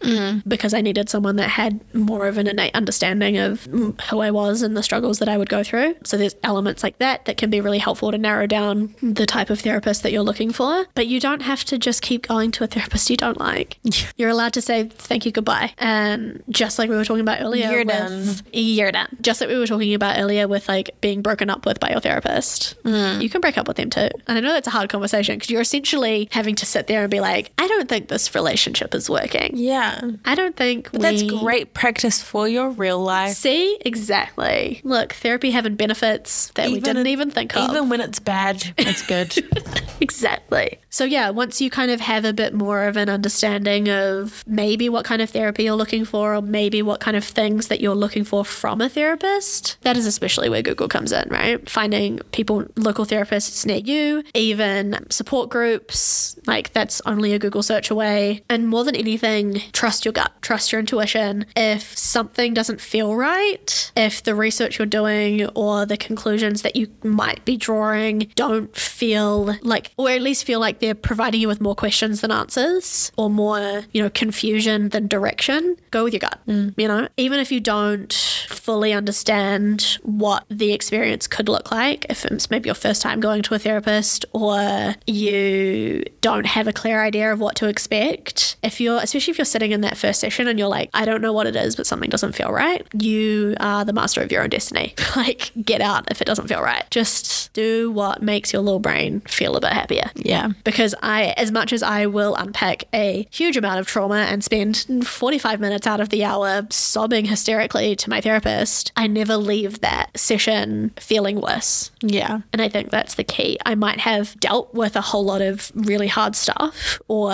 [0.47, 4.31] because I needed someone that had more of an innate understanding of mm, who I
[4.31, 5.97] was and the struggles that I would go through.
[6.05, 9.51] So there's elements like that that can be really helpful to narrow down the type
[9.51, 10.87] of therapist that you're looking for.
[10.95, 13.79] But you don't have to just keep going to a therapist you don't like.
[14.17, 15.73] You're allowed to say thank you, goodbye.
[15.79, 18.47] And just like we were talking about earlier, You're with- done.
[18.53, 19.17] You're done.
[19.21, 22.01] Just like we were talking about earlier with like being broken up with by your
[22.01, 22.75] therapist.
[22.85, 23.23] Mm.
[23.23, 24.09] You can break up with them too.
[24.27, 27.11] And I know that's a hard conversation because you're essentially having to sit there and
[27.11, 29.53] be like, I don't think this relationship is working.
[29.55, 30.01] Yeah.
[30.25, 33.35] I don't think But that's great practice for your real life.
[33.35, 34.81] See, exactly.
[34.85, 37.71] Look, therapy having benefits that we didn't even think of.
[37.71, 39.33] Even when it's bad, it's good.
[40.01, 40.79] Exactly.
[40.91, 44.89] So, yeah, once you kind of have a bit more of an understanding of maybe
[44.89, 47.95] what kind of therapy you're looking for, or maybe what kind of things that you're
[47.95, 51.69] looking for from a therapist, that is especially where Google comes in, right?
[51.69, 57.91] Finding people, local therapists near you, even support groups, like that's only a Google search
[57.91, 58.43] away.
[58.49, 61.47] And more than anything, trust your gut, trust your intuition.
[61.57, 66.89] If something doesn't feel right, if the research you're doing or the conclusions that you
[67.03, 71.61] might be drawing don't feel like, or at least feel like they're providing you with
[71.61, 76.39] more questions than answers or more, you know, confusion than direction, go with your gut.
[76.47, 76.75] Mm.
[76.77, 78.13] You know, even if you don't
[78.49, 83.43] fully understand what the experience could look like, if it's maybe your first time going
[83.43, 88.81] to a therapist or you don't have a clear idea of what to expect, if
[88.81, 91.33] you're, especially if you're sitting in that first session and you're like, I don't know
[91.33, 94.51] what it is, but something doesn't feel right, you are the master of your own
[94.51, 94.95] destiny.
[95.17, 96.85] like, get out if it doesn't feel right.
[96.91, 100.11] Just do what makes your little brain feel a bit happier.
[100.17, 100.51] yeah.
[100.65, 104.82] Because I, as much as I will unpack a huge amount of trauma and spend
[104.85, 110.17] 45 minutes out of the hour sobbing hysterically to my therapist, I never leave that
[110.19, 111.91] session feeling worse.
[112.01, 112.41] Yeah.
[112.53, 113.59] And I think that's the key.
[113.67, 117.33] I might have dealt with a whole lot of really hard stuff or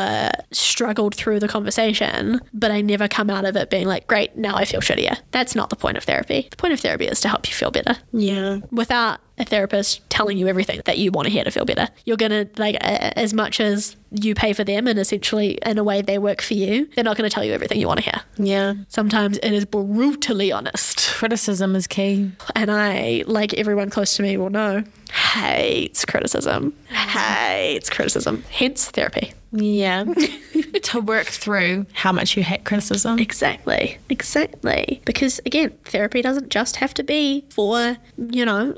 [0.53, 4.57] struggled through the conversation, but I never come out of it being like, great, now
[4.57, 5.19] I feel shittier.
[5.31, 6.49] That's not the point of therapy.
[6.51, 8.59] The point of therapy is to help you feel better Yeah.
[8.71, 11.89] without a therapist telling you everything that you want to hear to feel better.
[12.05, 15.85] You're going to, like, as much as you pay for them and essentially in a
[15.85, 18.11] way they work for you, they're not going to tell you everything you want to
[18.11, 18.23] hear.
[18.39, 18.75] Yeah.
[18.89, 21.11] Sometimes it is brutally honest.
[21.11, 22.33] Criticism is key.
[22.55, 26.75] And I, like everyone close to me will know, hates criticism.
[26.89, 28.45] Hates criticism.
[28.51, 29.33] Hence therapy.
[29.53, 30.05] Yeah.
[30.83, 33.19] to work through how much you hate criticism.
[33.19, 35.01] Exactly, exactly.
[35.05, 38.77] Because again, therapy doesn't just have to be for, you know,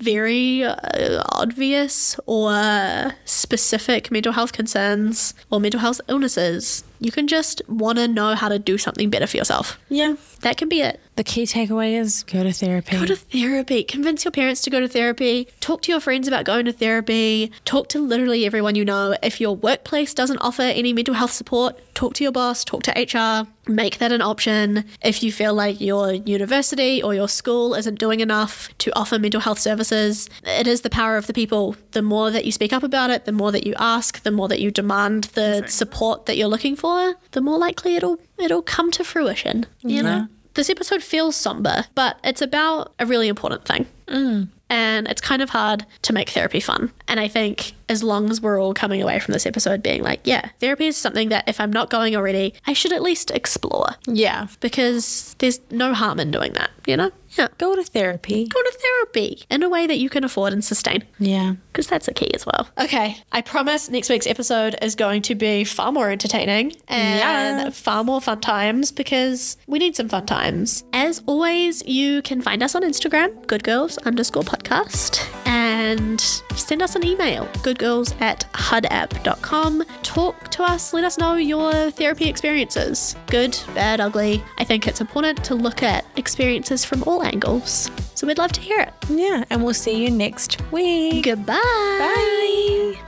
[0.00, 6.84] very uh, obvious or specific mental health concerns or mental health illnesses.
[7.00, 9.78] You can just want to know how to do something better for yourself.
[9.88, 10.16] Yeah.
[10.40, 11.00] That can be it.
[11.18, 12.96] The key takeaway is go to therapy.
[12.96, 13.82] Go to therapy.
[13.82, 15.48] Convince your parents to go to therapy.
[15.58, 17.50] Talk to your friends about going to therapy.
[17.64, 19.16] Talk to literally everyone you know.
[19.20, 22.92] If your workplace doesn't offer any mental health support, talk to your boss, talk to
[22.92, 24.84] HR, make that an option.
[25.02, 29.40] If you feel like your university or your school isn't doing enough to offer mental
[29.40, 31.74] health services, it is the power of the people.
[31.90, 34.46] The more that you speak up about it, the more that you ask, the more
[34.46, 38.92] that you demand the support that you're looking for, the more likely it'll it'll come
[38.92, 39.66] to fruition.
[39.80, 40.28] You know?
[40.58, 43.86] This episode feels somber, but it's about a really important thing.
[44.08, 44.48] Mm.
[44.68, 46.92] And it's kind of hard to make therapy fun.
[47.08, 50.20] And I think as long as we're all coming away from this episode being like,
[50.24, 53.88] yeah, therapy is something that if I'm not going already, I should at least explore
[54.06, 54.48] Yeah.
[54.60, 57.10] because there's no harm in doing that, you know?
[57.38, 57.48] Yeah.
[57.56, 58.46] Go to therapy.
[58.46, 61.54] Go to therapy in a way that you can afford and sustain Yeah.
[61.72, 62.68] because that's a key as well.
[62.78, 67.18] Okay, I promise next week's episode is going to be far more entertaining and
[67.64, 67.70] Yeah.
[67.70, 70.84] far more fun times because we need some fun times.
[70.92, 77.04] As always, you can find us on Instagram, goodgirls underscore podcast, and send us an
[77.04, 79.82] email, goodgirls at hudapp.com.
[80.02, 84.42] Talk to us, let us know your therapy experiences good, bad, ugly.
[84.58, 87.90] I think it's important to look at experiences from all angles.
[88.14, 88.92] So we'd love to hear it.
[89.08, 89.44] Yeah.
[89.50, 91.24] And we'll see you next week.
[91.24, 91.54] Goodbye.
[91.54, 93.07] Bye.